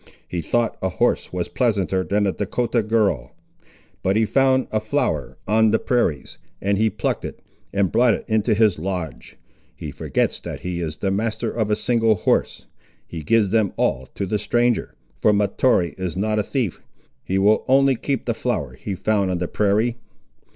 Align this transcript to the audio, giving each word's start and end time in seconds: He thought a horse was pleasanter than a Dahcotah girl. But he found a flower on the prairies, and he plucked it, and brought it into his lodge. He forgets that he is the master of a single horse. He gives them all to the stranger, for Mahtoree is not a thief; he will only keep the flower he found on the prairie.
He 0.27 0.41
thought 0.41 0.79
a 0.81 0.89
horse 0.89 1.31
was 1.31 1.47
pleasanter 1.47 2.03
than 2.03 2.25
a 2.25 2.31
Dahcotah 2.33 2.81
girl. 2.81 3.35
But 4.01 4.15
he 4.15 4.25
found 4.25 4.65
a 4.71 4.79
flower 4.79 5.37
on 5.47 5.69
the 5.69 5.77
prairies, 5.77 6.39
and 6.59 6.79
he 6.79 6.89
plucked 6.89 7.23
it, 7.23 7.39
and 7.71 7.91
brought 7.91 8.15
it 8.15 8.25
into 8.27 8.55
his 8.55 8.79
lodge. 8.79 9.37
He 9.75 9.91
forgets 9.91 10.39
that 10.39 10.61
he 10.61 10.79
is 10.79 10.97
the 10.97 11.11
master 11.11 11.51
of 11.51 11.69
a 11.69 11.75
single 11.75 12.15
horse. 12.15 12.65
He 13.05 13.21
gives 13.21 13.49
them 13.49 13.73
all 13.77 14.07
to 14.15 14.25
the 14.25 14.39
stranger, 14.39 14.95
for 15.19 15.33
Mahtoree 15.33 15.93
is 15.99 16.17
not 16.17 16.39
a 16.39 16.43
thief; 16.43 16.81
he 17.23 17.37
will 17.37 17.63
only 17.67 17.95
keep 17.95 18.25
the 18.25 18.33
flower 18.33 18.73
he 18.73 18.95
found 18.95 19.29
on 19.29 19.37
the 19.37 19.47
prairie. 19.47 19.97